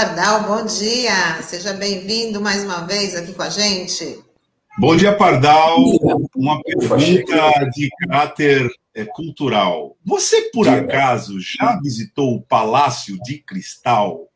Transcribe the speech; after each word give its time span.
Pardal, 0.00 0.44
bom 0.44 0.64
dia. 0.64 1.42
Seja 1.42 1.74
bem-vindo 1.74 2.40
mais 2.40 2.64
uma 2.64 2.86
vez 2.86 3.14
aqui 3.14 3.34
com 3.34 3.42
a 3.42 3.50
gente. 3.50 4.18
Bom 4.78 4.96
dia, 4.96 5.14
Pardal. 5.14 5.76
Uma 6.34 6.58
pergunta 6.62 7.70
de 7.74 7.90
caráter 7.90 8.66
é, 8.94 9.04
cultural. 9.04 9.98
Você, 10.02 10.50
por 10.52 10.66
acaso, 10.66 11.38
já 11.38 11.78
visitou 11.82 12.34
o 12.34 12.40
Palácio 12.40 13.18
de 13.22 13.42
Cristal, 13.42 14.26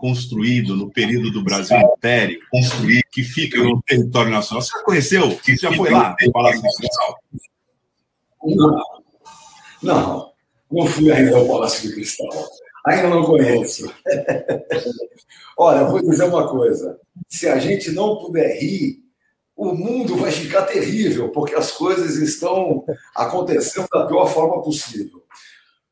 construído 0.00 0.74
no 0.74 0.90
período 0.90 1.30
do 1.30 1.44
Brasil 1.44 1.78
Império, 1.78 2.40
construído, 2.50 3.04
que 3.12 3.22
fica 3.22 3.62
no 3.62 3.80
território 3.82 4.32
nacional? 4.32 4.60
Você 4.60 4.76
já 4.76 4.84
conheceu? 4.84 5.30
Você 5.30 5.54
já 5.54 5.72
foi 5.72 5.90
lá, 5.90 6.16
no 6.20 6.32
Palácio 6.32 6.62
de 6.62 6.76
Cristal? 6.76 7.18
Não, 8.44 8.76
não, 9.84 10.32
não 10.68 10.86
fui 10.88 11.12
ainda 11.12 11.36
ao 11.36 11.46
Palácio 11.46 11.88
de 11.88 11.94
Cristal. 11.94 12.28
Ainda 12.86 13.08
não 13.08 13.24
conheço. 13.24 13.92
Olha, 15.56 15.84
vou 15.84 16.00
dizer 16.02 16.24
uma 16.24 16.48
coisa: 16.48 16.98
se 17.28 17.48
a 17.48 17.58
gente 17.58 17.92
não 17.92 18.18
puder 18.18 18.58
rir, 18.58 19.02
o 19.56 19.72
mundo 19.72 20.16
vai 20.16 20.32
ficar 20.32 20.62
terrível, 20.62 21.30
porque 21.30 21.54
as 21.54 21.70
coisas 21.70 22.16
estão 22.16 22.84
acontecendo 23.14 23.86
da 23.92 24.06
pior 24.06 24.26
forma 24.26 24.62
possível. 24.62 25.22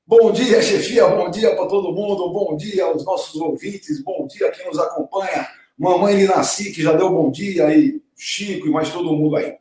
Bom 0.06 0.32
dia, 0.32 0.60
chefia, 0.60 1.06
bom 1.06 1.30
dia 1.30 1.54
para 1.54 1.68
todo 1.68 1.92
mundo, 1.92 2.32
bom 2.32 2.56
dia 2.56 2.84
aos 2.84 3.04
nossos 3.04 3.41
ouvintes, 3.41 4.02
bom 4.02 4.27
dia 4.27 4.48
a 4.48 4.50
quem 4.50 4.66
nos 4.66 4.78
acompanha. 4.78 5.47
Mamãe 5.78 6.16
Linassi, 6.16 6.72
que 6.72 6.82
já 6.82 6.92
deu 6.94 7.10
bom 7.10 7.30
dia, 7.30 7.66
aí, 7.66 8.02
Chico 8.16 8.66
e 8.66 8.70
mais 8.70 8.91
todo 8.91 9.12
mundo 9.14 9.36
aí. 9.36 9.54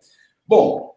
Bom, 0.48 0.78
o 0.80 0.94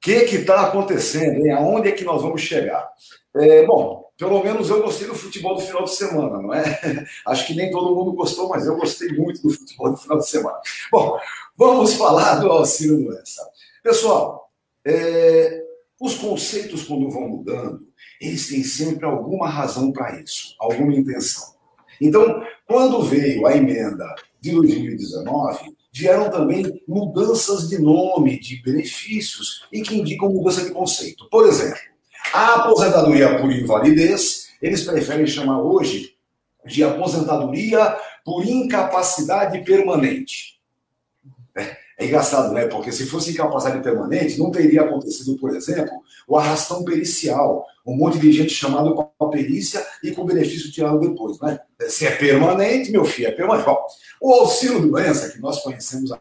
que 0.00 0.12
está 0.12 0.62
acontecendo? 0.62 1.44
Hein? 1.44 1.52
Aonde 1.52 1.90
é 1.90 1.92
que 1.92 2.04
nós 2.04 2.22
vamos 2.22 2.40
chegar? 2.40 2.88
É, 3.36 3.66
bom, 3.66 4.05
pelo 4.16 4.42
menos 4.42 4.70
eu 4.70 4.82
gostei 4.82 5.06
do 5.06 5.14
futebol 5.14 5.54
do 5.54 5.60
final 5.60 5.84
de 5.84 5.94
semana, 5.94 6.40
não 6.40 6.52
é? 6.52 6.64
Acho 7.26 7.46
que 7.46 7.54
nem 7.54 7.70
todo 7.70 7.94
mundo 7.94 8.12
gostou, 8.12 8.48
mas 8.48 8.66
eu 8.66 8.76
gostei 8.76 9.08
muito 9.08 9.42
do 9.42 9.50
futebol 9.50 9.90
do 9.90 9.96
final 9.96 10.18
de 10.18 10.28
semana. 10.28 10.58
Bom, 10.90 11.18
vamos 11.56 11.94
falar 11.94 12.36
do 12.36 12.50
auxílio 12.50 13.04
doença. 13.04 13.42
Pessoal, 13.82 14.50
é, 14.84 15.62
os 16.00 16.14
conceitos, 16.14 16.84
quando 16.84 17.10
vão 17.10 17.28
mudando, 17.28 17.86
eles 18.20 18.48
têm 18.48 18.62
sempre 18.62 19.04
alguma 19.04 19.48
razão 19.48 19.92
para 19.92 20.20
isso, 20.20 20.54
alguma 20.58 20.94
intenção. 20.94 21.54
Então, 22.00 22.42
quando 22.66 23.02
veio 23.02 23.46
a 23.46 23.56
emenda 23.56 24.14
de 24.40 24.52
2019, 24.52 25.74
vieram 25.92 26.30
também 26.30 26.82
mudanças 26.86 27.68
de 27.68 27.78
nome, 27.78 28.38
de 28.38 28.62
benefícios, 28.62 29.66
e 29.72 29.80
que 29.82 29.96
indicam 29.96 30.28
mudança 30.28 30.62
de 30.62 30.70
conceito. 30.70 31.28
Por 31.30 31.46
exemplo, 31.46 31.80
a 32.32 32.54
aposentadoria 32.54 33.38
por 33.38 33.50
invalidez, 33.50 34.48
eles 34.60 34.84
preferem 34.84 35.26
chamar 35.26 35.60
hoje 35.60 36.16
de 36.64 36.82
aposentadoria 36.82 37.96
por 38.24 38.44
incapacidade 38.44 39.64
permanente. 39.64 40.58
É, 41.56 41.76
é 41.98 42.06
engraçado, 42.06 42.52
né? 42.52 42.66
Porque 42.66 42.92
se 42.92 43.06
fosse 43.06 43.30
incapacidade 43.30 43.82
permanente, 43.82 44.38
não 44.38 44.50
teria 44.50 44.82
acontecido, 44.82 45.38
por 45.38 45.54
exemplo, 45.54 46.02
o 46.28 46.36
arrastão 46.36 46.84
pericial. 46.84 47.64
Um 47.86 47.96
monte 47.96 48.18
de 48.18 48.32
gente 48.32 48.52
chamado 48.52 48.94
para 48.94 49.28
a 49.28 49.30
perícia 49.30 49.84
e 50.02 50.10
com 50.10 50.24
benefício 50.24 50.70
tirado 50.70 50.98
depois, 50.98 51.40
né? 51.40 51.58
Se 51.88 52.06
é 52.06 52.10
permanente, 52.10 52.90
meu 52.90 53.04
filho, 53.04 53.28
é 53.28 53.32
permanente. 53.32 53.68
O 54.20 54.32
auxílio 54.32 54.80
doença, 54.80 55.30
que 55.30 55.40
nós 55.40 55.62
conhecemos 55.62 56.12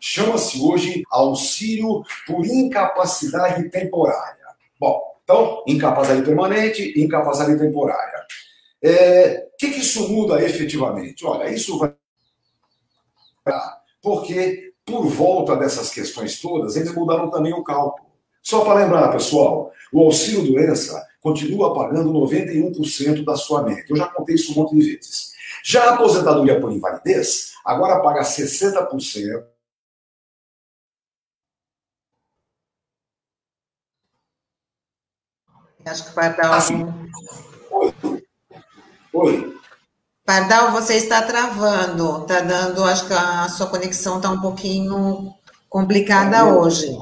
Chama-se 0.00 0.60
hoje 0.60 1.02
auxílio 1.10 2.04
por 2.26 2.46
incapacidade 2.46 3.68
temporária. 3.70 4.36
Bom, 4.78 5.02
então, 5.24 5.64
incapacidade 5.66 6.22
permanente, 6.22 6.92
incapacidade 7.00 7.58
temporária. 7.58 8.20
O 8.82 8.88
é, 8.88 9.48
que, 9.58 9.70
que 9.70 9.80
isso 9.80 10.08
muda 10.08 10.42
efetivamente? 10.42 11.24
Olha, 11.26 11.50
isso 11.50 11.78
vai. 11.78 11.94
Porque, 14.02 14.72
por 14.84 15.06
volta 15.06 15.56
dessas 15.56 15.90
questões 15.90 16.40
todas, 16.40 16.76
eles 16.76 16.94
mudaram 16.94 17.30
também 17.30 17.52
o 17.52 17.62
cálculo. 17.62 18.10
Só 18.42 18.64
para 18.64 18.84
lembrar, 18.84 19.12
pessoal, 19.12 19.70
o 19.92 20.00
auxílio 20.00 20.52
doença 20.52 21.04
continua 21.20 21.74
pagando 21.74 22.12
91% 22.12 23.24
da 23.24 23.36
sua 23.36 23.62
média. 23.62 23.84
Eu 23.88 23.96
já 23.96 24.06
contei 24.06 24.34
isso 24.34 24.52
um 24.52 24.62
monte 24.62 24.74
de 24.74 24.94
vezes. 24.94 25.32
Já 25.62 25.84
a 25.84 25.94
aposentadoria 25.94 26.58
por 26.60 26.72
invalidez, 26.72 27.52
agora 27.64 28.00
paga 28.00 28.22
60% 28.22 29.44
Acho 35.90 36.04
que 36.04 36.10
o 36.10 36.14
Pardal. 36.14 36.52
Assim. 36.52 36.86
Oi. 37.72 37.94
Oi. 39.12 39.60
Pardal, 40.24 40.70
você 40.70 40.94
está 40.94 41.22
travando, 41.22 42.22
está 42.22 42.40
dando, 42.40 42.84
acho 42.84 43.06
que 43.06 43.12
a 43.12 43.48
sua 43.48 43.66
conexão 43.66 44.18
está 44.18 44.30
um 44.30 44.40
pouquinho 44.40 45.34
complicada 45.68 46.36
é 46.36 46.44
hoje. 46.44 46.96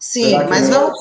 Sim, 0.00 0.34
mas 0.48 0.68
vamos. 0.68 0.98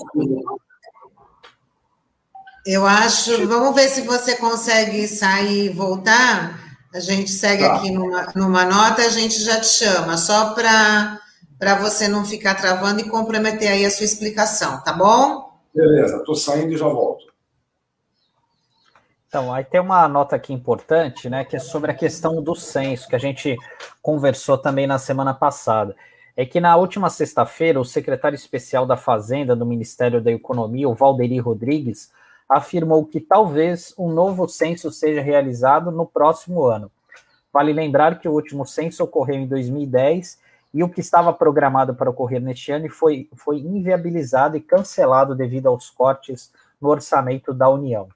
Eu 2.63 2.85
acho, 2.85 3.47
vamos 3.47 3.73
ver 3.73 3.89
se 3.89 4.01
você 4.01 4.35
consegue 4.35 5.07
sair 5.07 5.65
e 5.65 5.69
voltar. 5.69 6.59
A 6.93 6.99
gente 6.99 7.31
segue 7.31 7.63
tá. 7.63 7.75
aqui 7.75 7.89
numa, 7.89 8.31
numa 8.35 8.65
nota, 8.65 9.01
a 9.01 9.09
gente 9.09 9.41
já 9.41 9.59
te 9.59 9.67
chama, 9.67 10.15
só 10.17 10.53
para 10.53 11.19
você 11.81 12.07
não 12.07 12.23
ficar 12.23 12.53
travando 12.53 13.01
e 13.01 13.09
comprometer 13.09 13.71
aí 13.71 13.83
a 13.83 13.89
sua 13.89 14.05
explicação, 14.05 14.83
tá 14.83 14.93
bom? 14.93 15.46
Beleza, 15.77 16.17
estou 16.17 16.33
saindo 16.33 16.73
e 16.73 16.77
já 16.77 16.87
volto. 16.87 17.27
Então, 19.27 19.53
aí 19.53 19.63
tem 19.63 19.79
uma 19.79 20.07
nota 20.07 20.35
aqui 20.35 20.51
importante, 20.51 21.29
né, 21.29 21.45
que 21.45 21.55
é 21.55 21.59
sobre 21.59 21.91
a 21.91 21.93
questão 21.93 22.41
do 22.41 22.55
censo, 22.55 23.07
que 23.07 23.15
a 23.15 23.19
gente 23.19 23.55
conversou 24.01 24.57
também 24.57 24.87
na 24.87 24.97
semana 24.97 25.35
passada. 25.35 25.95
É 26.35 26.47
que 26.47 26.59
na 26.59 26.75
última 26.75 27.11
sexta-feira, 27.11 27.79
o 27.79 27.85
secretário 27.85 28.35
especial 28.35 28.87
da 28.87 28.97
Fazenda 28.97 29.55
do 29.55 29.67
Ministério 29.67 30.19
da 30.19 30.31
Economia, 30.31 30.89
o 30.89 30.95
Valderi 30.95 31.37
Rodrigues, 31.37 32.11
afirmou 32.49 33.05
que 33.05 33.19
talvez 33.19 33.93
um 33.99 34.11
novo 34.11 34.47
censo 34.47 34.89
seja 34.89 35.21
realizado 35.21 35.91
no 35.91 36.07
próximo 36.07 36.65
ano. 36.65 36.89
Vale 37.53 37.71
lembrar 37.71 38.19
que 38.19 38.27
o 38.27 38.33
último 38.33 38.65
censo 38.65 39.03
ocorreu 39.03 39.35
em 39.35 39.45
2010 39.45 40.39
e 40.77 40.83
o 40.83 40.89
que 40.89 40.99
estava 40.99 41.33
programado 41.33 41.95
para 41.95 42.11
ocorrer 42.11 42.39
neste 42.39 42.71
ano 42.71 42.87
foi, 42.87 43.27
foi 43.35 43.57
inviabilizado 43.57 44.55
e 44.55 44.61
cancelado 44.61 45.33
devido 45.33 45.65
aos 45.65 45.89
cortes 45.89 46.51
no 46.79 46.89
orçamento 46.89 47.51
da 47.51 47.67
União. 47.67 48.07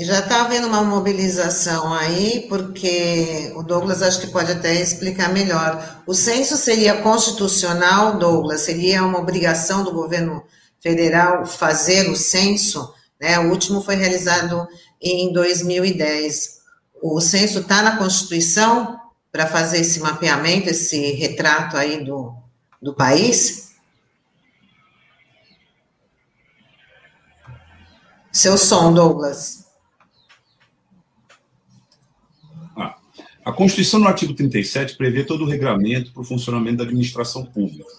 Já 0.00 0.20
está 0.20 0.40
havendo 0.40 0.68
uma 0.68 0.82
mobilização 0.82 1.92
aí, 1.92 2.46
porque 2.48 3.52
o 3.54 3.62
Douglas 3.62 4.00
acho 4.00 4.22
que 4.22 4.32
pode 4.32 4.52
até 4.52 4.80
explicar 4.80 5.30
melhor. 5.30 6.02
O 6.06 6.14
censo 6.14 6.56
seria 6.56 7.02
constitucional, 7.02 8.16
Douglas? 8.16 8.62
Seria 8.62 9.04
uma 9.04 9.18
obrigação 9.18 9.84
do 9.84 9.92
governo 9.92 10.42
federal 10.80 11.44
fazer 11.44 12.08
o 12.08 12.16
censo? 12.16 12.94
Né? 13.20 13.38
O 13.38 13.50
último 13.50 13.82
foi 13.82 13.96
realizado 13.96 14.66
em 14.98 15.30
2010. 15.30 16.62
O 17.02 17.20
censo 17.20 17.58
está 17.58 17.82
na 17.82 17.98
Constituição? 17.98 19.01
Para 19.32 19.46
fazer 19.46 19.78
esse 19.80 19.98
mapeamento, 19.98 20.68
esse 20.68 21.12
retrato 21.12 21.78
aí 21.78 22.04
do, 22.04 22.36
do 22.80 22.92
país? 22.92 23.72
Seu 28.30 28.58
som, 28.58 28.92
Douglas. 28.92 29.66
Ah, 32.76 32.98
a 33.42 33.52
Constituição, 33.52 34.00
no 34.00 34.06
artigo 34.06 34.34
37, 34.34 34.96
prevê 34.96 35.24
todo 35.24 35.44
o 35.44 35.48
regramento 35.48 36.12
para 36.12 36.22
o 36.22 36.24
funcionamento 36.24 36.78
da 36.78 36.84
administração 36.84 37.46
pública. 37.46 37.90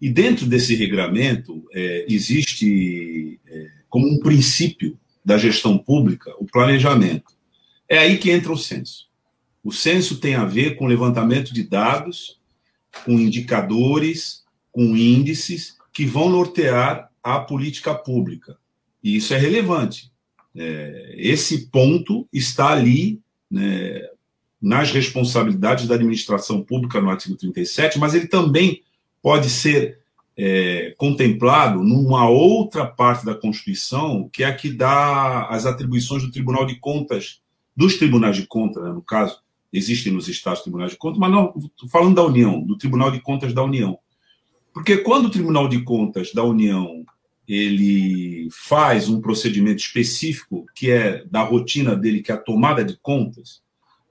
E 0.00 0.10
dentro 0.10 0.46
desse 0.46 0.74
regramento, 0.74 1.66
é, 1.72 2.06
existe 2.08 3.40
é, 3.46 3.70
como 3.88 4.06
um 4.06 4.20
princípio 4.20 4.98
da 5.24 5.36
gestão 5.36 5.76
pública 5.76 6.34
o 6.38 6.46
planejamento. 6.46 7.34
É 7.88 7.98
aí 7.98 8.18
que 8.18 8.30
entra 8.30 8.52
o 8.52 8.58
censo. 8.58 9.05
O 9.66 9.72
censo 9.72 10.20
tem 10.20 10.36
a 10.36 10.44
ver 10.44 10.76
com 10.76 10.86
levantamento 10.86 11.52
de 11.52 11.64
dados, 11.64 12.38
com 13.04 13.18
indicadores, 13.18 14.44
com 14.70 14.96
índices 14.96 15.76
que 15.92 16.06
vão 16.06 16.30
nortear 16.30 17.10
a 17.20 17.40
política 17.40 17.92
pública. 17.92 18.56
E 19.02 19.16
isso 19.16 19.34
é 19.34 19.36
relevante. 19.36 20.12
É, 20.54 21.16
esse 21.16 21.66
ponto 21.66 22.28
está 22.32 22.68
ali 22.68 23.20
né, 23.50 24.02
nas 24.62 24.92
responsabilidades 24.92 25.88
da 25.88 25.96
administração 25.96 26.62
pública 26.62 27.00
no 27.00 27.10
artigo 27.10 27.34
37, 27.34 27.98
mas 27.98 28.14
ele 28.14 28.28
também 28.28 28.84
pode 29.20 29.50
ser 29.50 29.98
é, 30.36 30.94
contemplado 30.96 31.82
numa 31.82 32.28
outra 32.28 32.86
parte 32.86 33.26
da 33.26 33.34
Constituição, 33.34 34.30
que 34.32 34.44
é 34.44 34.46
a 34.46 34.54
que 34.54 34.70
dá 34.70 35.48
as 35.48 35.66
atribuições 35.66 36.22
do 36.22 36.30
Tribunal 36.30 36.64
de 36.64 36.76
Contas, 36.76 37.40
dos 37.76 37.96
tribunais 37.96 38.36
de 38.36 38.46
contas, 38.46 38.84
né, 38.84 38.90
no 38.90 39.02
caso, 39.02 39.44
existem 39.72 40.12
nos 40.12 40.28
estados 40.28 40.62
tribunais 40.62 40.92
de 40.92 40.98
contas, 40.98 41.18
mas 41.18 41.30
não, 41.30 41.54
falando 41.90 42.14
da 42.14 42.24
União, 42.24 42.62
do 42.62 42.76
Tribunal 42.76 43.10
de 43.10 43.20
Contas 43.20 43.52
da 43.52 43.62
União. 43.62 43.98
Porque 44.72 44.98
quando 44.98 45.26
o 45.26 45.30
Tribunal 45.30 45.68
de 45.68 45.82
Contas 45.82 46.32
da 46.32 46.42
União 46.42 47.04
ele 47.48 48.48
faz 48.50 49.08
um 49.08 49.20
procedimento 49.20 49.80
específico 49.80 50.66
que 50.74 50.90
é 50.90 51.24
da 51.26 51.42
rotina 51.42 51.94
dele, 51.94 52.20
que 52.20 52.32
é 52.32 52.34
a 52.34 52.38
tomada 52.38 52.84
de 52.84 52.96
contas 53.00 53.62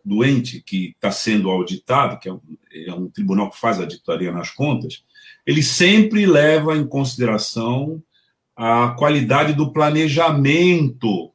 do 0.04 0.24
ente 0.24 0.62
que 0.62 0.92
está 0.92 1.12
sendo 1.12 1.50
auditado, 1.50 2.20
que 2.20 2.30
é 2.30 2.34
um, 2.34 2.40
é 2.72 2.94
um, 2.94 3.10
tribunal 3.10 3.50
que 3.50 3.60
faz 3.60 3.78
a 3.78 3.82
auditoria 3.82 4.32
nas 4.32 4.52
contas, 4.52 5.04
ele 5.46 5.64
sempre 5.64 6.26
leva 6.26 6.78
em 6.78 6.88
consideração 6.88 8.02
a 8.56 8.90
qualidade 8.90 9.54
do 9.54 9.74
planejamento 9.74 11.34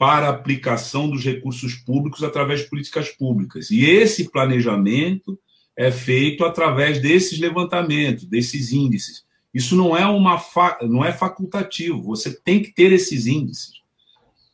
para 0.00 0.28
a 0.28 0.30
aplicação 0.30 1.10
dos 1.10 1.22
recursos 1.22 1.74
públicos 1.74 2.24
através 2.24 2.60
de 2.60 2.70
políticas 2.70 3.10
públicas. 3.10 3.70
E 3.70 3.84
esse 3.84 4.30
planejamento 4.30 5.38
é 5.76 5.92
feito 5.92 6.42
através 6.42 7.02
desses 7.02 7.38
levantamentos, 7.38 8.24
desses 8.24 8.72
índices. 8.72 9.26
Isso 9.52 9.76
não 9.76 9.94
é 9.94 10.06
uma 10.06 10.38
fa... 10.38 10.78
não 10.80 11.04
é 11.04 11.12
facultativo, 11.12 12.02
você 12.02 12.32
tem 12.32 12.62
que 12.62 12.72
ter 12.72 12.92
esses 12.92 13.26
índices. 13.26 13.72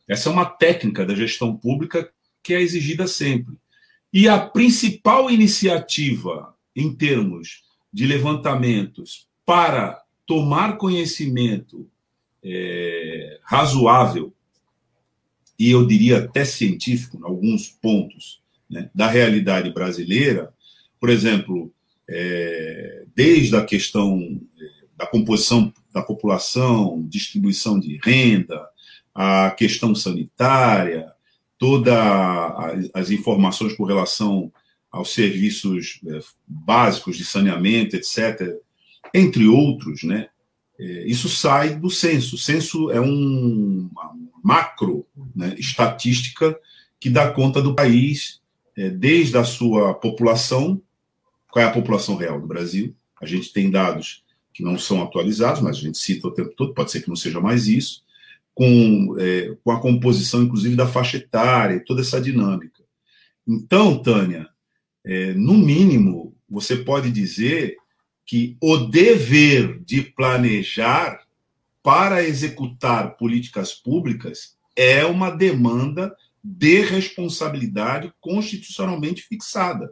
Essa 0.05 0.27
é 0.27 0.33
uma 0.33 0.43
técnica 0.43 1.05
da 1.05 1.15
gestão 1.15 1.55
pública 1.55 2.11
que 2.43 2.53
é 2.53 2.61
exigida 2.61 3.07
sempre. 3.07 3.55
E 4.11 4.27
a 4.27 4.37
principal 4.37 5.31
iniciativa 5.31 6.53
em 6.75 6.93
termos 6.93 7.63
de 7.93 8.05
levantamentos 8.05 9.29
para 9.45 9.97
tomar 10.25 10.75
conhecimento 10.75 11.89
é, 12.43 13.39
razoável 13.43 14.33
e 15.57 15.71
eu 15.71 15.85
diria 15.85 16.19
até 16.19 16.45
científico, 16.45 17.17
em 17.17 17.23
alguns 17.23 17.67
pontos, 17.69 18.41
né, 18.69 18.89
da 18.93 19.07
realidade 19.07 19.71
brasileira, 19.71 20.53
por 20.99 21.09
exemplo, 21.09 21.71
é, 22.09 23.05
desde 23.15 23.55
a 23.55 23.63
questão 23.63 24.39
é, 24.59 24.65
da 24.97 25.05
composição 25.05 25.73
da 25.93 26.01
população, 26.01 27.05
distribuição 27.07 27.79
de 27.79 27.99
renda, 28.03 28.67
a 29.13 29.51
questão 29.51 29.95
sanitária, 29.95 31.11
todas 31.57 31.95
as 32.93 33.09
informações 33.09 33.73
com 33.73 33.83
relação 33.83 34.51
aos 34.91 35.13
serviços 35.13 35.99
é, 36.07 36.19
básicos 36.47 37.17
de 37.17 37.25
saneamento, 37.25 37.95
etc., 37.95 38.55
entre 39.13 39.47
outros, 39.47 40.03
né? 40.03 40.29
É, 40.79 41.07
isso 41.07 41.27
sai 41.27 41.75
do 41.75 41.89
censo. 41.89 42.35
O 42.35 42.39
censo 42.39 42.91
é 42.91 43.01
um, 43.01 43.89
uma 43.91 44.13
macro 44.43 45.05
né, 45.35 45.55
estatística 45.57 46.57
que 46.99 47.09
dá 47.09 47.31
conta 47.31 47.61
do 47.61 47.75
país, 47.75 48.41
é, 48.75 48.89
desde 48.89 49.37
a 49.37 49.43
sua 49.43 49.93
população, 49.93 50.81
qual 51.51 51.63
é 51.63 51.67
a 51.67 51.73
população 51.73 52.15
real 52.15 52.39
do 52.39 52.47
Brasil. 52.47 52.95
A 53.19 53.25
gente 53.25 53.51
tem 53.51 53.69
dados 53.69 54.23
que 54.53 54.63
não 54.63 54.77
são 54.77 55.03
atualizados, 55.03 55.61
mas 55.61 55.77
a 55.77 55.79
gente 55.79 55.97
cita 55.97 56.27
o 56.27 56.31
tempo 56.31 56.53
todo, 56.55 56.73
pode 56.73 56.91
ser 56.91 57.01
que 57.01 57.09
não 57.09 57.15
seja 57.15 57.39
mais 57.39 57.67
isso, 57.67 58.03
com, 58.53 59.15
é, 59.19 59.55
com 59.63 59.71
a 59.71 59.79
composição, 59.79 60.41
inclusive, 60.41 60.75
da 60.75 60.87
faixa 60.87 61.17
etária 61.17 61.83
toda 61.85 62.01
essa 62.01 62.19
dinâmica. 62.19 62.83
Então, 63.47 64.01
Tânia, 64.01 64.49
é, 65.05 65.33
no 65.33 65.53
mínimo, 65.53 66.35
você 66.49 66.75
pode 66.75 67.11
dizer 67.11 67.77
que 68.27 68.57
o 68.61 68.77
dever 68.77 69.79
de 69.85 70.01
planejar 70.01 71.25
para 71.81 72.21
executar 72.21 73.15
políticas 73.15 73.73
públicas 73.73 74.57
é 74.75 75.05
uma 75.05 75.31
demanda 75.31 76.13
de 76.43 76.81
responsabilidade 76.81 78.13
constitucionalmente 78.19 79.21
fixada. 79.21 79.91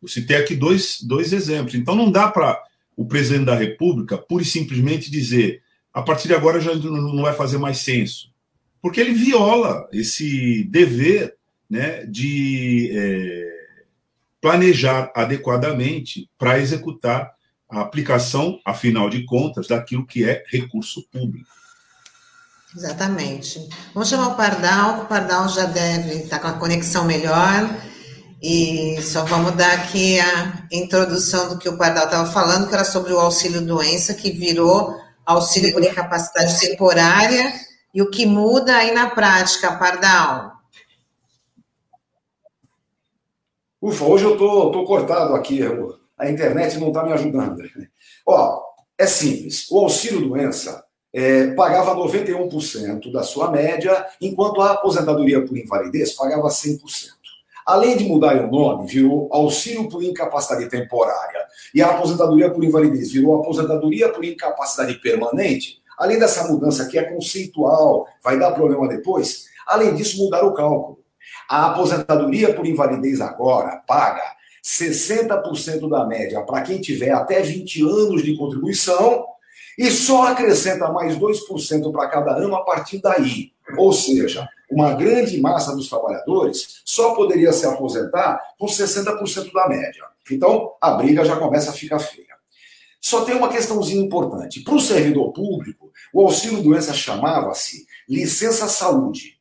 Eu 0.00 0.06
citei 0.06 0.36
aqui 0.36 0.54
dois, 0.54 1.02
dois 1.02 1.32
exemplos. 1.32 1.74
Então, 1.74 1.96
não 1.96 2.10
dá 2.10 2.30
para 2.30 2.62
o 2.96 3.04
presidente 3.04 3.46
da 3.46 3.56
República, 3.56 4.16
pura 4.16 4.42
e 4.44 4.46
simplesmente 4.46 5.10
dizer 5.10 5.62
a 5.92 6.02
partir 6.02 6.28
de 6.28 6.34
agora 6.34 6.60
já 6.60 6.72
não 6.74 7.22
vai 7.22 7.34
fazer 7.34 7.58
mais 7.58 7.78
censo. 7.78 8.32
Porque 8.80 9.00
ele 9.00 9.12
viola 9.12 9.88
esse 9.92 10.62
dever 10.64 11.36
né, 11.68 12.06
de 12.06 12.90
é, 12.92 13.57
planejar 14.40 15.10
adequadamente 15.14 16.30
para 16.38 16.58
executar 16.58 17.32
a 17.70 17.80
aplicação, 17.80 18.58
afinal 18.64 19.10
de 19.10 19.24
contas, 19.24 19.66
daquilo 19.66 20.06
que 20.06 20.24
é 20.24 20.42
recurso 20.50 21.06
público. 21.10 21.48
Exatamente. 22.74 23.68
Vamos 23.94 24.08
chamar 24.08 24.28
o 24.28 24.34
Pardal, 24.36 25.02
o 25.02 25.06
Pardal 25.06 25.48
já 25.48 25.64
deve 25.64 26.14
estar 26.14 26.38
com 26.38 26.48
a 26.48 26.52
conexão 26.52 27.04
melhor. 27.04 27.68
E 28.40 29.00
só 29.02 29.24
vamos 29.24 29.52
dar 29.56 29.72
aqui 29.72 30.20
a 30.20 30.66
introdução 30.70 31.48
do 31.48 31.58
que 31.58 31.68
o 31.68 31.76
Pardal 31.76 32.04
estava 32.04 32.30
falando, 32.30 32.68
que 32.68 32.74
era 32.74 32.84
sobre 32.84 33.12
o 33.12 33.18
auxílio 33.18 33.60
doença, 33.60 34.14
que 34.14 34.30
virou 34.30 34.96
auxílio 35.26 35.72
por 35.72 35.82
incapacidade 35.82 36.58
temporária, 36.58 37.52
e 37.92 38.00
o 38.00 38.10
que 38.10 38.24
muda 38.24 38.76
aí 38.76 38.92
na 38.92 39.10
prática, 39.10 39.76
Pardal? 39.76 40.57
Ufa, 43.80 44.04
hoje 44.04 44.24
eu 44.24 44.36
tô, 44.36 44.72
tô 44.72 44.84
cortado 44.84 45.34
aqui, 45.34 45.60
a 46.18 46.28
internet 46.28 46.78
não 46.78 46.88
está 46.88 47.04
me 47.04 47.12
ajudando. 47.12 47.62
Ó, 48.26 48.60
é 48.98 49.06
simples, 49.06 49.70
o 49.70 49.78
auxílio 49.78 50.28
doença 50.28 50.84
é, 51.12 51.52
pagava 51.54 51.94
91% 51.94 53.12
da 53.12 53.22
sua 53.22 53.52
média, 53.52 54.04
enquanto 54.20 54.60
a 54.60 54.72
aposentadoria 54.72 55.44
por 55.44 55.56
invalidez 55.56 56.12
pagava 56.14 56.48
100%. 56.48 56.80
Além 57.64 57.96
de 57.96 58.04
mudar 58.04 58.34
o 58.42 58.50
nome, 58.50 58.88
virou 58.88 59.28
auxílio 59.30 59.88
por 59.88 60.02
incapacidade 60.02 60.68
temporária 60.68 61.46
e 61.74 61.82
a 61.82 61.90
aposentadoria 61.90 62.50
por 62.50 62.64
invalidez 62.64 63.12
virou 63.12 63.36
aposentadoria 63.36 64.08
por 64.08 64.24
incapacidade 64.24 64.94
permanente. 64.94 65.80
Além 65.98 66.18
dessa 66.18 66.48
mudança 66.48 66.86
que 66.86 66.98
é 66.98 67.04
conceitual, 67.04 68.06
vai 68.24 68.38
dar 68.38 68.52
problema 68.52 68.88
depois. 68.88 69.48
Além 69.66 69.94
disso, 69.94 70.16
mudar 70.24 70.44
o 70.44 70.54
cálculo. 70.54 70.97
A 71.48 71.66
aposentadoria 71.66 72.52
por 72.54 72.66
invalidez 72.66 73.20
agora 73.20 73.82
paga 73.86 74.36
60% 74.62 75.88
da 75.88 76.04
média 76.04 76.42
para 76.42 76.62
quem 76.62 76.80
tiver 76.80 77.10
até 77.10 77.40
20 77.40 77.82
anos 77.82 78.22
de 78.22 78.36
contribuição 78.36 79.24
e 79.78 79.90
só 79.90 80.26
acrescenta 80.26 80.92
mais 80.92 81.16
2% 81.16 81.90
para 81.90 82.08
cada 82.08 82.36
ano 82.36 82.54
a 82.54 82.64
partir 82.64 83.00
daí. 83.00 83.52
Ou 83.78 83.92
seja, 83.92 84.46
uma 84.70 84.92
grande 84.92 85.40
massa 85.40 85.74
dos 85.74 85.88
trabalhadores 85.88 86.82
só 86.84 87.14
poderia 87.14 87.52
se 87.52 87.64
aposentar 87.64 88.40
com 88.58 88.66
60% 88.66 89.52
da 89.52 89.68
média. 89.68 90.04
Então, 90.30 90.74
a 90.80 90.90
briga 90.90 91.24
já 91.24 91.36
começa 91.36 91.70
a 91.70 91.74
ficar 91.74 91.98
feia. 91.98 92.26
Só 93.00 93.24
tem 93.24 93.34
uma 93.34 93.48
questãozinha 93.48 94.04
importante. 94.04 94.60
Para 94.60 94.74
o 94.74 94.80
servidor 94.80 95.32
público, 95.32 95.90
o 96.12 96.20
auxílio 96.20 96.62
doença 96.62 96.92
chamava-se 96.92 97.86
licença 98.06 98.68
saúde. 98.68 99.38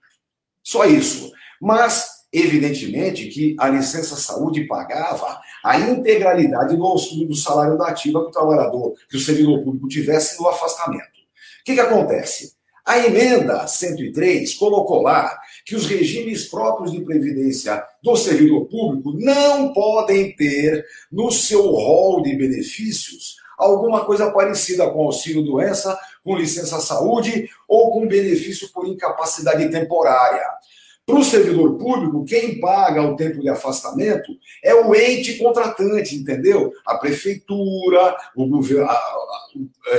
Só 0.63 0.85
isso. 0.85 1.31
Mas, 1.61 2.25
evidentemente, 2.31 3.27
que 3.27 3.55
a 3.59 3.69
licença 3.69 4.15
saúde 4.15 4.65
pagava 4.65 5.39
a 5.63 5.79
integralidade 5.79 6.75
do 6.75 6.85
auxílio 6.85 7.27
do 7.27 7.35
salário 7.35 7.77
da 7.77 7.87
ativa 7.87 8.21
que 8.23 8.29
o 8.29 8.31
trabalhador, 8.31 8.93
que 9.09 9.17
o 9.17 9.19
servidor 9.19 9.63
público 9.63 9.87
tivesse 9.87 10.39
no 10.39 10.47
afastamento. 10.47 11.03
O 11.03 11.63
que, 11.65 11.73
que 11.73 11.79
acontece? 11.79 12.57
A 12.85 12.99
emenda 12.99 13.67
103 13.67 14.53
colocou 14.53 15.01
lá 15.01 15.37
que 15.65 15.75
os 15.75 15.85
regimes 15.87 16.45
próprios 16.47 16.93
de 16.93 17.01
previdência 17.01 17.83
do 18.01 18.15
servidor 18.15 18.65
público 18.67 19.11
não 19.19 19.73
podem 19.73 20.33
ter 20.33 20.85
no 21.11 21.29
seu 21.29 21.63
rol 21.63 22.21
de 22.21 22.33
benefícios 22.37 23.35
alguma 23.57 24.05
coisa 24.05 24.31
parecida 24.31 24.89
com 24.89 25.03
auxílio 25.03 25.43
doença, 25.43 25.99
com 26.23 26.37
licença 26.37 26.79
saúde 26.79 27.49
ou 27.67 27.91
com 27.91 28.07
benefício 28.07 28.71
por 28.71 28.87
incapacidade 28.87 29.69
temporária. 29.69 30.45
Para 31.07 31.19
o 31.19 31.23
servidor 31.23 31.77
público, 31.77 32.25
quem 32.25 32.59
paga 32.59 33.01
o 33.01 33.15
tempo 33.15 33.39
de 33.39 33.47
afastamento 33.47 34.29
é 34.61 34.75
o 34.75 34.93
ente 34.93 35.37
contratante, 35.37 36.13
entendeu? 36.17 36.73
A 36.85 36.97
prefeitura, 36.97 38.13
o, 38.35 38.45
governo, 38.45 38.89
a, 38.89 38.91
a, 38.91 39.47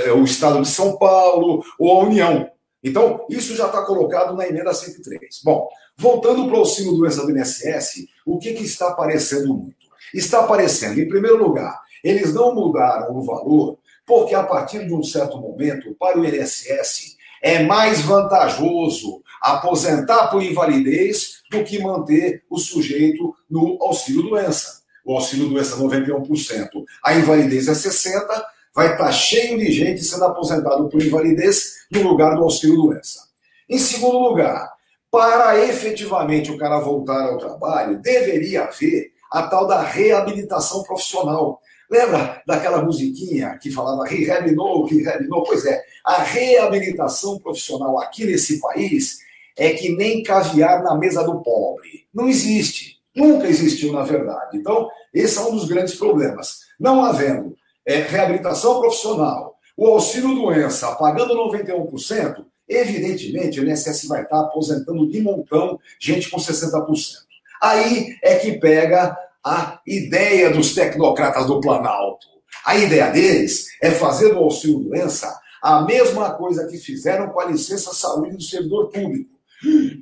é, 0.05 0.13
o 0.13 0.23
Estado 0.23 0.61
de 0.61 0.69
São 0.69 0.99
Paulo 0.99 1.65
ou 1.79 1.99
a 1.99 2.05
União. 2.05 2.51
Então, 2.85 3.25
isso 3.31 3.57
já 3.57 3.69
está 3.69 3.87
colocado 3.87 4.37
na 4.37 4.47
emenda 4.47 4.75
103. 4.75 5.41
Bom, 5.43 5.67
voltando 5.97 6.45
para 6.45 6.57
o 6.57 6.59
auxílio 6.59 6.93
doença 6.93 7.25
do 7.25 7.31
INSS, 7.31 8.07
o 8.27 8.39
que, 8.39 8.53
que 8.53 8.65
está 8.65 8.89
aparecendo 8.89 9.55
muito? 9.55 9.89
Está 10.13 10.41
aparecendo, 10.41 11.01
em 11.01 11.09
primeiro 11.09 11.39
lugar, 11.39 11.81
eles 12.05 12.35
não 12.35 12.55
mudaram 12.55 13.17
o 13.17 13.23
valor, 13.23 13.79
porque 14.05 14.35
a 14.35 14.43
partir 14.43 14.87
de 14.87 14.93
um 14.93 15.03
certo 15.03 15.39
momento, 15.39 15.97
para 15.99 16.21
o 16.21 16.25
INSS, 16.25 17.17
é 17.43 17.63
mais 17.63 18.01
vantajoso 18.03 19.23
aposentar 19.41 20.29
por 20.29 20.43
invalidez 20.43 21.43
do 21.51 21.65
que 21.65 21.79
manter 21.79 22.43
o 22.51 22.59
sujeito 22.59 23.35
no 23.49 23.79
auxílio 23.81 24.23
doença. 24.23 24.83
O 25.05 25.15
auxílio 25.15 25.49
doença 25.49 25.77
91%, 25.77 26.85
a 27.03 27.15
invalidez 27.15 27.69
é 27.69 27.73
60%, 27.73 28.27
vai 28.75 28.93
estar 28.93 29.11
cheio 29.11 29.59
de 29.59 29.73
gente 29.73 30.05
sendo 30.05 30.25
aposentado 30.25 30.89
por 30.89 31.03
invalidez 31.03 31.79
no 31.91 32.03
lugar 32.03 32.37
do 32.37 32.45
auxílio-doença. 32.45 33.27
Em 33.69 33.79
segundo 33.79 34.19
lugar, 34.19 34.71
para 35.11 35.59
efetivamente 35.65 36.53
o 36.53 36.59
cara 36.59 36.79
voltar 36.79 37.25
ao 37.25 37.39
trabalho, 37.39 38.01
deveria 38.01 38.65
haver 38.65 39.11
a 39.33 39.43
tal 39.43 39.67
da 39.67 39.83
reabilitação 39.83 40.83
profissional. 40.83 41.61
Lembra 41.91 42.43
daquela 42.47 42.83
musiquinha 42.83 43.59
que 43.59 43.71
falava 43.71 44.07
rehab 44.07 44.51
no? 44.53 45.45
Pois 45.45 45.65
é, 45.65 45.83
a 46.05 46.23
reabilitação 46.23 47.39
profissional 47.39 47.99
aqui 47.99 48.25
nesse 48.27 48.61
país 48.61 49.19
é 49.57 49.71
que 49.71 49.91
nem 49.97 50.23
caviar 50.23 50.83
na 50.83 50.95
mesa 50.95 51.25
do 51.25 51.43
pobre. 51.43 52.07
Não 52.15 52.29
existe. 52.29 52.99
Nunca 53.17 53.49
existiu, 53.49 53.93
na 53.93 54.03
verdade. 54.03 54.57
Então, 54.57 54.89
esse 55.13 55.39
é 55.39 55.41
um 55.41 55.51
dos 55.51 55.65
grandes 55.65 55.95
problemas. 55.95 56.61
Não 56.79 57.05
havendo 57.05 57.57
é, 57.85 57.97
reabilitação 58.03 58.81
profissional, 58.81 59.57
o 59.77 59.87
auxílio-doença 59.87 60.95
pagando 60.97 61.35
91%, 61.35 62.45
evidentemente 62.69 63.61
o 63.61 63.69
INSS 63.69 64.07
vai 64.07 64.23
estar 64.23 64.41
aposentando 64.41 65.09
de 65.09 65.21
montão 65.21 65.81
gente 65.99 66.31
com 66.31 66.37
60%. 66.37 67.29
Aí 67.61 68.17
é 68.23 68.37
que 68.37 68.53
pega 68.59 69.17
a 69.45 69.81
ideia 69.87 70.51
dos 70.51 70.75
tecnocratas 70.75 71.47
do 71.47 71.61
Planalto. 71.61 72.27
A 72.65 72.77
ideia 72.77 73.11
deles 73.11 73.67
é 73.83 73.91
fazer 73.91 74.35
do 74.35 74.39
auxílio-doença 74.39 75.39
a 75.63 75.83
mesma 75.83 76.35
coisa 76.35 76.67
que 76.67 76.79
fizeram 76.79 77.29
com 77.31 77.41
a 77.41 77.47
licença 77.47 77.93
saúde 77.95 78.37
do 78.37 78.43
servidor 78.43 78.91
público. 78.91 79.31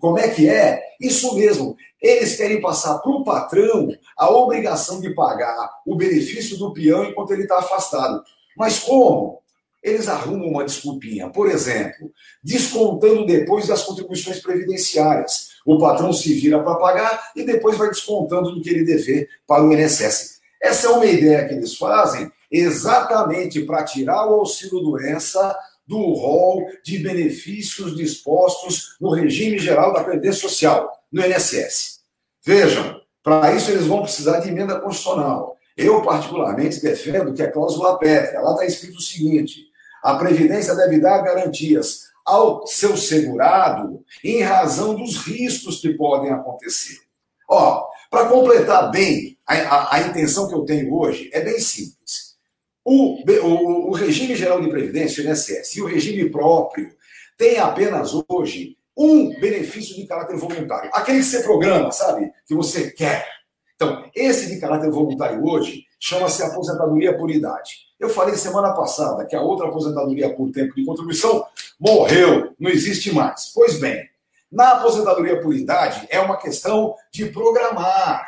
Como 0.00 0.19
é 0.19 0.28
que 0.28 0.49
é? 0.49 0.83
Isso 1.00 1.35
mesmo. 1.35 1.76
Eles 2.00 2.37
querem 2.37 2.61
passar 2.61 2.99
para 2.99 3.11
o 3.11 3.25
patrão 3.25 3.88
a 4.16 4.31
obrigação 4.31 5.00
de 5.00 5.14
pagar 5.14 5.71
o 5.87 5.97
benefício 5.97 6.59
do 6.59 6.73
peão 6.73 7.05
enquanto 7.05 7.33
ele 7.33 7.43
está 7.43 7.59
afastado. 7.59 8.23
Mas 8.57 8.78
como? 8.81 9.40
Eles 9.87 10.09
arrumam 10.09 10.49
uma 10.49 10.64
desculpinha. 10.64 11.31
Por 11.31 11.49
exemplo, 11.49 12.11
descontando 12.43 13.25
depois 13.25 13.69
das 13.69 13.85
contribuições 13.85 14.40
previdenciárias. 14.40 15.50
O 15.64 15.78
patrão 15.78 16.12
se 16.12 16.35
vira 16.35 16.61
para 16.61 16.75
pagar 16.75 17.31
e 17.37 17.45
depois 17.45 17.78
vai 17.78 17.88
descontando 17.88 18.50
do 18.50 18.61
que 18.61 18.69
ele 18.69 18.85
dever 18.85 19.28
para 19.47 19.62
o 19.62 19.73
INSS. 19.73 20.40
Essa 20.61 20.88
é 20.88 20.90
uma 20.90 21.07
ideia 21.07 21.47
que 21.47 21.55
eles 21.55 21.76
fazem 21.76 22.28
exatamente 22.50 23.62
para 23.62 23.85
tirar 23.85 24.26
o 24.26 24.40
auxílio-doença 24.40 25.57
do 25.87 26.14
rol 26.14 26.66
de 26.83 26.99
benefícios 26.99 27.97
dispostos 27.97 28.97
no 29.00 29.11
regime 29.11 29.57
geral 29.57 29.93
da 29.93 30.02
Previdência 30.02 30.40
Social, 30.40 30.90
no 31.12 31.25
INSS. 31.25 32.00
Vejam, 32.45 33.00
para 33.23 33.55
isso 33.55 33.71
eles 33.71 33.87
vão 33.87 34.02
precisar 34.02 34.40
de 34.40 34.49
emenda 34.49 34.81
constitucional. 34.81 35.57
Eu, 35.76 36.02
particularmente, 36.02 36.83
defendo 36.83 37.33
que 37.35 37.43
a 37.43 37.52
cláusula 37.52 37.99
pétrea, 37.99 38.40
lá 38.40 38.52
está 38.52 38.64
escrito 38.64 38.97
o 38.97 39.02
seguinte: 39.02 39.66
a 40.07 40.15
Previdência 40.15 40.73
deve 40.77 41.01
dar 41.01 41.19
garantias 41.19 42.07
ao 42.25 42.65
seu 42.65 42.97
segurado 42.97 44.05
em 44.23 44.41
razão 44.41 44.95
dos 44.95 45.17
riscos 45.17 45.81
que 45.81 45.95
podem 45.95 46.31
acontecer. 46.33 47.01
Ó, 47.49 47.85
para 48.09 48.29
completar 48.29 48.93
bem 48.93 49.37
a, 49.45 49.55
a, 49.55 49.97
a, 49.97 50.01
intenção 50.03 50.47
que 50.47 50.55
eu 50.55 50.65
tenho 50.65 50.95
hoje, 50.95 51.29
é 51.33 51.41
bem 51.41 51.59
simples. 51.59 52.37
O, 52.85 53.17
o, 53.43 53.91
o 53.91 53.95
regime 53.95 54.37
geral 54.37 54.61
de 54.61 54.71
previdência, 54.71 55.25
o 55.25 55.29
INSS, 55.29 55.75
e 55.75 55.83
o 55.83 55.87
regime 55.87 56.31
próprio 56.31 56.95
tem 57.37 57.59
apenas 57.59 58.13
hoje 58.29 58.77
um 58.97 59.31
benefício 59.41 59.97
de 59.97 60.07
caráter 60.07 60.37
voluntário. 60.37 60.89
Aquele 60.95 61.19
que 61.19 61.25
você 61.25 61.43
programa, 61.43 61.91
sabe? 61.91 62.31
Que 62.47 62.55
você 62.55 62.93
quer. 62.93 63.27
Então, 63.75 64.09
esse 64.15 64.47
de 64.55 64.61
caráter 64.61 64.89
voluntário 64.89 65.45
hoje 65.45 65.85
chama-se 65.99 66.45
aposentadoria 66.45 67.17
por 67.19 67.29
idade. 67.29 67.86
Eu 67.99 68.11
falei 68.11 68.37
semana 68.37 68.73
passada 68.75 69.25
que 69.25 69.35
a 69.35 69.41
outra 69.41 69.69
aposentadoria 69.69 70.35
por 70.35 70.50
tempo 70.50 70.75
de 70.75 70.85
contribuição 70.85 71.47
morreu, 71.81 72.55
não 72.59 72.71
existe 72.71 73.12
mais. 73.12 73.50
Pois 73.55 73.79
bem, 73.79 74.09
na 74.50 74.73
aposentadoria 74.73 75.41
por 75.41 75.55
idade 75.55 76.07
é 76.11 76.21
uma 76.21 76.37
questão 76.37 76.95
de 77.12 77.26
programar. 77.26 78.26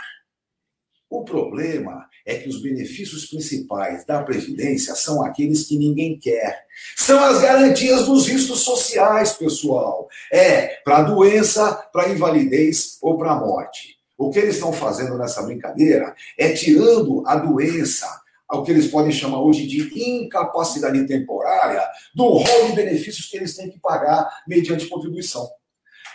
O 1.10 1.25
problema 1.25 2.06
é 2.26 2.37
que 2.37 2.48
os 2.48 2.60
benefícios 2.60 3.25
principais 3.26 4.04
da 4.04 4.22
Previdência 4.22 4.94
são 4.94 5.25
aqueles 5.25 5.66
que 5.66 5.78
ninguém 5.78 6.18
quer. 6.18 6.66
São 6.96 7.25
as 7.25 7.40
garantias 7.40 8.04
dos 8.04 8.26
riscos 8.26 8.60
sociais, 8.60 9.32
pessoal. 9.32 10.08
É 10.30 10.80
para 10.84 11.02
doença, 11.02 11.72
para 11.90 12.10
invalidez 12.10 12.98
ou 13.00 13.16
para 13.16 13.34
morte. 13.34 13.96
O 14.18 14.30
que 14.30 14.38
eles 14.38 14.56
estão 14.56 14.72
fazendo 14.72 15.16
nessa 15.16 15.42
brincadeira 15.42 16.14
é 16.37 16.52
tirando 16.52 17.22
a 17.26 17.37
doença, 17.37 18.06
ao 18.48 18.62
que 18.62 18.70
eles 18.70 18.90
podem 18.90 19.12
chamar 19.12 19.42
hoje 19.42 19.66
de 19.66 20.00
incapacidade 20.00 21.06
temporária, 21.06 21.82
do 22.14 22.24
rol 22.24 22.66
de 22.66 22.72
benefícios 22.72 23.26
que 23.26 23.36
eles 23.36 23.54
têm 23.54 23.70
que 23.70 23.78
pagar 23.78 24.28
mediante 24.46 24.86
contribuição. 24.86 25.48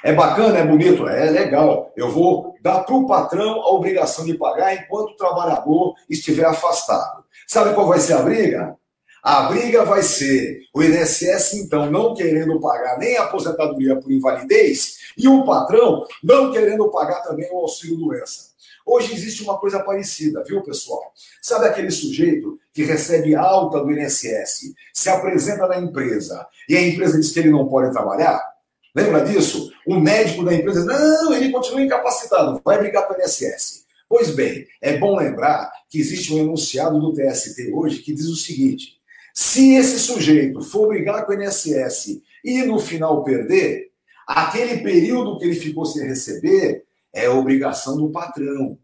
É 0.03 0.11
bacana, 0.13 0.57
é 0.57 0.65
bonito, 0.65 1.07
é 1.07 1.29
legal. 1.29 1.93
Eu 1.95 2.11
vou 2.11 2.55
dar 2.61 2.79
para 2.79 2.95
o 2.95 3.07
patrão 3.07 3.61
a 3.61 3.69
obrigação 3.69 4.25
de 4.25 4.33
pagar 4.33 4.75
enquanto 4.75 5.11
o 5.11 5.15
trabalhador 5.15 5.95
estiver 6.09 6.45
afastado. 6.45 7.23
Sabe 7.47 7.73
qual 7.73 7.87
vai 7.87 7.99
ser 7.99 8.13
a 8.13 8.21
briga? 8.21 8.75
A 9.23 9.43
briga 9.43 9.85
vai 9.85 10.03
ser 10.03 10.63
o 10.73 10.83
INSS, 10.83 11.53
então, 11.53 11.89
não 11.89 12.13
querendo 12.13 12.59
pagar 12.59 12.97
nem 12.97 13.15
a 13.15 13.23
aposentadoria 13.23 13.95
por 13.95 14.11
invalidez 14.11 14.97
e 15.17 15.29
o 15.29 15.45
patrão 15.45 16.05
não 16.21 16.51
querendo 16.51 16.91
pagar 16.91 17.21
também 17.21 17.49
o 17.49 17.59
auxílio-doença. 17.59 18.52
Hoje 18.85 19.13
existe 19.13 19.43
uma 19.43 19.57
coisa 19.57 19.79
parecida, 19.79 20.43
viu, 20.43 20.61
pessoal? 20.61 21.13
Sabe 21.41 21.67
aquele 21.67 21.91
sujeito 21.91 22.59
que 22.73 22.83
recebe 22.83 23.35
alta 23.35 23.79
do 23.79 23.91
INSS, 23.91 24.73
se 24.93 25.09
apresenta 25.09 25.67
na 25.67 25.79
empresa 25.79 26.45
e 26.67 26.75
a 26.75 26.81
empresa 26.81 27.19
diz 27.19 27.31
que 27.31 27.39
ele 27.39 27.49
não 27.49 27.67
pode 27.67 27.91
trabalhar? 27.91 28.41
Lembra 28.95 29.21
disso? 29.21 29.71
O 29.87 29.99
médico 29.99 30.43
da 30.43 30.53
empresa, 30.53 30.85
não, 30.85 31.33
ele 31.33 31.51
continua 31.51 31.81
incapacitado, 31.81 32.61
vai 32.63 32.77
brigar 32.77 33.07
com 33.07 33.13
o 33.13 33.17
INSS. 33.17 33.83
Pois 34.07 34.29
bem, 34.29 34.67
é 34.81 34.97
bom 34.97 35.17
lembrar 35.17 35.71
que 35.89 35.99
existe 35.99 36.33
um 36.33 36.39
enunciado 36.39 36.99
do 36.99 37.13
TST 37.13 37.71
hoje 37.73 37.99
que 37.99 38.13
diz 38.13 38.27
o 38.27 38.35
seguinte: 38.35 38.99
se 39.33 39.73
esse 39.73 39.97
sujeito 39.97 40.61
for 40.61 40.89
brigar 40.89 41.25
com 41.25 41.31
o 41.31 41.35
INSS 41.41 42.21
e 42.43 42.61
no 42.63 42.79
final 42.79 43.23
perder, 43.23 43.89
aquele 44.27 44.83
período 44.83 45.39
que 45.39 45.45
ele 45.45 45.55
ficou 45.55 45.85
sem 45.85 46.05
receber 46.05 46.82
é 47.13 47.29
obrigação 47.29 47.95
do 47.97 48.09
patrão. 48.09 48.77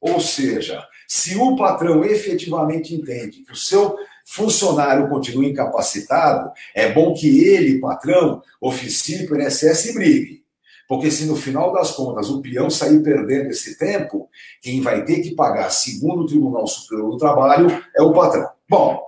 Ou 0.00 0.20
seja, 0.20 0.82
se 1.06 1.36
o 1.36 1.56
patrão 1.56 2.04
efetivamente 2.04 2.94
entende 2.94 3.42
que 3.42 3.52
o 3.52 3.56
seu 3.56 3.96
funcionário 4.24 5.08
continua 5.08 5.44
incapacitado, 5.44 6.50
é 6.74 6.92
bom 6.92 7.14
que 7.14 7.44
ele, 7.44 7.80
patrão, 7.80 8.42
oficie 8.60 9.26
para 9.26 9.38
o 9.38 9.42
INSS 9.42 9.86
e 9.86 9.94
brigue. 9.94 10.46
Porque 10.88 11.10
se 11.10 11.26
no 11.26 11.36
final 11.36 11.72
das 11.72 11.92
contas 11.92 12.30
o 12.30 12.40
peão 12.40 12.70
sair 12.70 13.02
perdendo 13.02 13.50
esse 13.50 13.76
tempo, 13.76 14.28
quem 14.60 14.80
vai 14.80 15.04
ter 15.04 15.20
que 15.20 15.34
pagar, 15.34 15.70
segundo 15.70 16.22
o 16.22 16.26
Tribunal 16.26 16.66
Superior 16.66 17.10
do 17.10 17.16
Trabalho, 17.16 17.82
é 17.96 18.02
o 18.02 18.12
patrão. 18.12 18.48
Bom, 18.68 19.00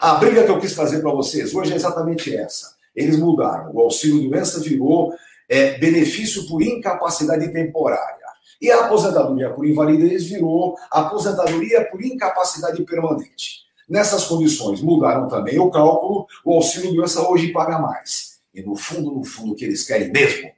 a 0.00 0.14
briga 0.14 0.44
que 0.44 0.50
eu 0.50 0.58
quis 0.58 0.74
trazer 0.74 1.00
para 1.00 1.10
vocês 1.10 1.54
hoje 1.54 1.72
é 1.72 1.76
exatamente 1.76 2.34
essa. 2.34 2.74
Eles 2.94 3.18
mudaram. 3.18 3.70
O 3.74 3.80
auxílio-doença 3.80 4.60
virou 4.60 5.14
é, 5.50 5.76
benefício 5.78 6.46
por 6.46 6.62
incapacidade 6.62 7.52
temporária. 7.52 8.20
E 8.62 8.70
a 8.70 8.84
aposentadoria 8.84 9.50
por 9.50 9.66
invalidez 9.66 10.26
virou 10.26 10.76
aposentadoria 10.90 11.84
por 11.90 12.02
incapacidade 12.04 12.82
permanente. 12.84 13.64
Nessas 13.88 14.24
condições, 14.24 14.80
mudaram 14.80 15.26
também 15.26 15.58
o 15.58 15.70
cálculo, 15.70 16.26
o 16.44 16.54
auxílio-doença 16.54 17.28
hoje 17.28 17.52
paga 17.52 17.78
mais. 17.80 18.38
E 18.54 18.62
no 18.62 18.76
fundo, 18.76 19.10
no 19.10 19.24
fundo, 19.24 19.52
o 19.52 19.56
que 19.56 19.64
eles 19.64 19.84
querem 19.84 20.12
mesmo 20.12 20.48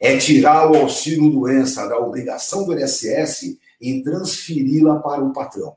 é 0.00 0.16
tirar 0.16 0.68
o 0.70 0.76
auxílio-doença 0.76 1.86
da 1.86 1.98
obrigação 1.98 2.64
do 2.64 2.76
INSS 2.76 3.58
e 3.80 4.02
transferi-la 4.02 4.98
para 4.98 5.22
o 5.22 5.32
patrão. 5.32 5.76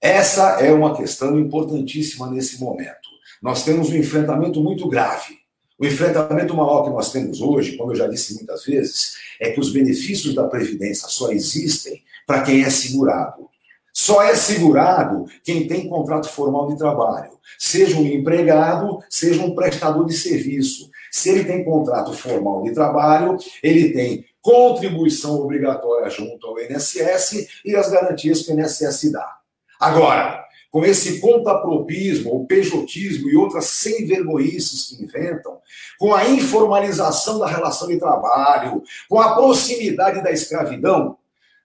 Essa 0.00 0.60
é 0.60 0.70
uma 0.70 0.94
questão 0.94 1.38
importantíssima 1.38 2.30
nesse 2.30 2.60
momento. 2.60 3.08
Nós 3.42 3.64
temos 3.64 3.88
um 3.88 3.96
enfrentamento 3.96 4.62
muito 4.62 4.86
grave. 4.88 5.43
O 5.78 5.84
enfrentamento 5.84 6.54
maior 6.54 6.84
que 6.84 6.90
nós 6.90 7.10
temos 7.10 7.40
hoje, 7.40 7.76
como 7.76 7.92
eu 7.92 7.96
já 7.96 8.06
disse 8.06 8.34
muitas 8.34 8.64
vezes, 8.64 9.16
é 9.40 9.50
que 9.50 9.58
os 9.58 9.72
benefícios 9.72 10.34
da 10.34 10.46
Previdência 10.46 11.08
só 11.08 11.32
existem 11.32 12.02
para 12.26 12.42
quem 12.42 12.62
é 12.62 12.70
segurado. 12.70 13.48
Só 13.92 14.22
é 14.22 14.34
segurado 14.34 15.26
quem 15.44 15.68
tem 15.68 15.88
contrato 15.88 16.28
formal 16.28 16.68
de 16.68 16.76
trabalho, 16.76 17.30
seja 17.58 17.96
um 17.96 18.04
empregado, 18.04 18.98
seja 19.08 19.40
um 19.42 19.54
prestador 19.54 20.04
de 20.04 20.14
serviço. 20.14 20.90
Se 21.12 21.30
ele 21.30 21.44
tem 21.44 21.64
contrato 21.64 22.12
formal 22.12 22.64
de 22.64 22.72
trabalho, 22.72 23.36
ele 23.62 23.92
tem 23.92 24.24
contribuição 24.42 25.36
obrigatória 25.40 26.10
junto 26.10 26.46
ao 26.46 26.60
INSS 26.60 27.62
e 27.64 27.76
as 27.76 27.88
garantias 27.88 28.42
que 28.42 28.52
o 28.52 28.58
INSS 28.58 29.12
dá. 29.12 29.38
Agora, 29.78 30.43
com 30.74 30.84
esse 30.84 31.20
contapropismo, 31.20 32.34
o 32.34 32.46
pejotismo 32.48 33.30
e 33.30 33.36
outras 33.36 33.66
sem 33.66 34.08
vergonhices 34.08 34.88
que 34.88 35.04
inventam, 35.04 35.60
com 36.00 36.12
a 36.12 36.28
informalização 36.28 37.38
da 37.38 37.46
relação 37.46 37.86
de 37.86 37.96
trabalho, 37.96 38.82
com 39.08 39.20
a 39.20 39.36
proximidade 39.36 40.20
da 40.20 40.32
escravidão, 40.32 41.16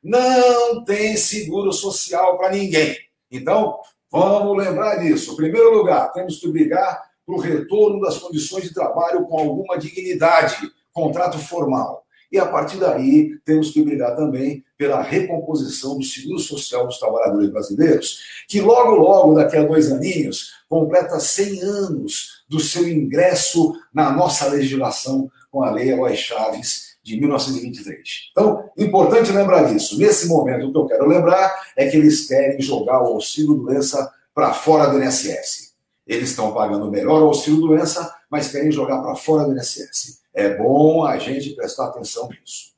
não 0.04 0.84
tem 0.86 1.18
seguro 1.18 1.74
social 1.74 2.38
para 2.38 2.51
ninguém. 2.51 2.96
Então, 3.32 3.80
vamos 4.12 4.63
lembrar 4.63 4.98
disso. 4.98 5.34
Em 5.34 5.38
primeiro 5.38 5.74
lugar, 5.74 6.13
temos 6.13 6.38
que 6.38 6.48
brigar 6.48 7.10
para 7.25 7.34
o 7.34 7.39
retorno 7.39 8.01
das 8.01 8.20
condições 8.20 8.66
de 8.66 8.75
trabalho 8.75 9.25
com 9.25 9.39
alguma 9.39 9.75
dignidade, 9.80 10.72
contrato 10.94 11.39
formal. 11.39 12.06
E 12.32 12.38
a 12.38 12.46
partir 12.46 12.78
daí, 12.78 13.38
temos 13.44 13.72
que 13.72 13.82
brigar 13.82 14.16
também 14.16 14.64
pela 14.78 15.02
recomposição 15.02 15.98
do 15.98 16.04
seguro 16.04 16.40
social 16.40 16.86
dos 16.86 17.00
trabalhadores 17.00 17.50
brasileiros, 17.50 18.20
que 18.48 18.62
logo, 18.62 18.96
logo, 18.96 19.34
daqui 19.34 19.58
a 19.58 19.64
dois 19.64 19.92
aninhos, 19.92 20.52
completa 20.68 21.20
100 21.20 21.62
anos 21.64 22.44
do 22.48 22.60
seu 22.60 22.88
ingresso 22.88 23.74
na 23.94 24.12
nossa 24.12 24.48
legislação 24.48 25.30
com 25.52 25.64
a 25.64 25.72
Lei 25.72 25.92
Eloy 25.92 26.16
Chaves 26.16 26.90
de 27.04 27.20
1923. 27.20 28.30
Então, 28.32 28.70
importante 28.78 29.32
lembrar 29.32 29.64
disso. 29.64 29.98
Nesse 29.98 30.28
momento, 30.28 30.68
o 30.68 30.72
que 30.72 30.78
eu 30.78 30.86
quero 30.86 31.08
lembrar 31.08 31.52
é 31.76 31.88
que 31.88 31.98
eles 31.98 32.28
querem 32.28 32.62
jogar 32.62 33.02
o 33.02 33.08
auxílio-doença 33.08 34.12
para 34.34 34.54
fora 34.54 34.88
do 34.88 35.04
INSS. 35.04 35.74
Eles 36.06 36.30
estão 36.30 36.54
pagando 36.54 36.90
melhor 36.92 37.22
o 37.22 37.28
auxílio-doença, 37.28 38.14
mas 38.30 38.52
querem 38.52 38.72
jogar 38.72 39.02
para 39.02 39.16
fora 39.16 39.46
do 39.46 39.54
INSS. 39.54 40.20
É 40.39 40.55
bom 40.55 41.03
a 41.05 41.17
gente 41.17 41.53
prestar 41.53 41.88
atenção 41.88 42.29
nisso. 42.29 42.69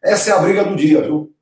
Essa 0.00 0.30
é 0.30 0.32
a 0.32 0.38
briga 0.38 0.64
do 0.64 0.76
dia, 0.76 1.02
viu? 1.02 1.34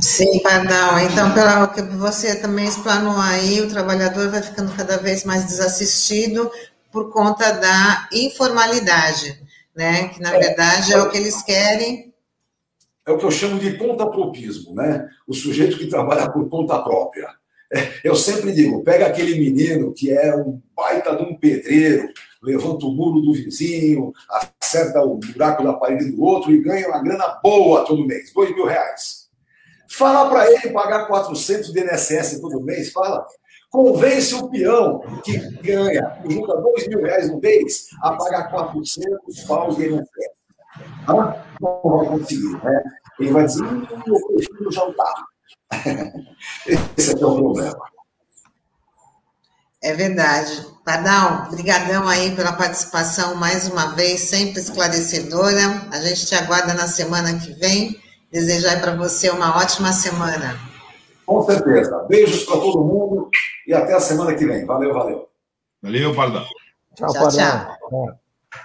Sim, 0.00 0.40
Pardal. 0.42 0.98
Então, 0.98 1.32
pelo 1.32 1.68
que 1.68 1.82
você 1.96 2.34
também 2.40 2.66
explanou 2.66 3.16
aí, 3.20 3.60
o 3.60 3.68
trabalhador 3.68 4.28
vai 4.28 4.42
ficando 4.42 4.74
cada 4.74 4.96
vez 4.96 5.22
mais 5.22 5.44
desassistido 5.44 6.50
por 6.90 7.12
conta 7.12 7.52
da 7.52 8.08
informalidade, 8.12 9.40
né? 9.76 10.08
Que 10.08 10.20
na 10.20 10.34
é, 10.34 10.38
verdade 10.40 10.92
é 10.92 10.98
o 11.00 11.08
que 11.08 11.18
eles 11.18 11.40
querem. 11.42 12.12
É 13.06 13.12
o 13.12 13.18
que 13.18 13.24
eu 13.24 13.30
chamo 13.30 13.60
de 13.60 13.78
pontapropismo, 13.78 14.74
né? 14.74 15.08
O 15.24 15.34
sujeito 15.34 15.78
que 15.78 15.86
trabalha 15.86 16.28
por 16.28 16.48
conta 16.48 16.82
própria. 16.82 17.28
É, 17.72 18.00
eu 18.02 18.16
sempre 18.16 18.52
digo, 18.52 18.82
pega 18.82 19.06
aquele 19.06 19.38
menino 19.38 19.92
que 19.92 20.10
é 20.10 20.34
um 20.34 20.60
baita 20.74 21.14
de 21.14 21.22
um 21.22 21.36
pedreiro, 21.36 22.08
levanta 22.46 22.86
o 22.86 22.92
muro 22.92 23.20
do 23.20 23.32
vizinho, 23.32 24.12
acerta 24.60 25.02
o 25.02 25.16
buraco 25.16 25.64
da 25.64 25.74
parede 25.74 26.12
do 26.12 26.22
outro 26.22 26.52
e 26.52 26.62
ganha 26.62 26.88
uma 26.88 27.02
grana 27.02 27.40
boa 27.42 27.84
todo 27.84 28.06
mês, 28.06 28.32
dois 28.32 28.54
mil 28.54 28.64
reais. 28.64 29.26
Fala 29.90 30.30
para 30.30 30.50
ele 30.50 30.70
pagar 30.70 31.06
400 31.06 31.72
de 31.72 31.80
INSS 31.80 32.40
todo 32.40 32.62
mês, 32.62 32.92
fala. 32.92 33.26
Convence 33.70 34.34
o 34.34 34.48
peão 34.48 35.00
que 35.24 35.38
ganha, 35.60 36.18
junta 36.24 36.56
dois 36.56 36.86
mil 36.86 37.02
reais 37.02 37.30
no 37.30 37.40
mês, 37.40 37.88
a 38.00 38.12
pagar 38.12 38.50
400 38.50 39.40
paus 39.46 39.76
de 39.76 39.88
INSS. 39.88 40.36
Não, 41.08 41.34
não 41.60 41.98
vai 41.98 42.06
conseguir, 42.06 42.62
né? 42.62 42.82
Ele 43.18 43.32
vai 43.32 43.44
dizer, 43.44 43.64
eu 43.64 44.26
prefiro 44.28 44.72
jantar. 44.72 45.14
Esse 46.96 47.12
é 47.12 47.26
o 47.26 47.36
problema. 47.36 47.95
É 49.82 49.92
verdade. 49.94 50.66
Pardal, 50.84 51.50
brigadão 51.50 52.08
aí 52.08 52.34
pela 52.34 52.52
participação 52.52 53.34
mais 53.34 53.68
uma 53.68 53.94
vez, 53.94 54.20
sempre 54.20 54.60
esclarecedora. 54.60 55.86
A 55.92 56.00
gente 56.00 56.26
te 56.26 56.34
aguarda 56.34 56.74
na 56.74 56.86
semana 56.86 57.38
que 57.38 57.52
vem. 57.54 58.00
Desejar 58.30 58.80
para 58.80 58.94
você 58.94 59.30
uma 59.30 59.56
ótima 59.56 59.92
semana. 59.92 60.58
Com 61.24 61.42
certeza. 61.42 62.04
Beijos 62.08 62.44
para 62.44 62.60
todo 62.60 62.84
mundo 62.84 63.30
e 63.66 63.74
até 63.74 63.94
a 63.94 64.00
semana 64.00 64.34
que 64.34 64.46
vem. 64.46 64.64
Valeu, 64.64 64.92
valeu. 64.92 65.28
Valeu, 65.82 66.14
Pardal. 66.14 66.44
Tchau, 66.94 67.12
tchau. 67.12 67.28
tchau. 67.30 68.25